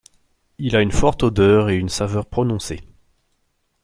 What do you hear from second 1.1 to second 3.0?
odeur et une saveur prononcée.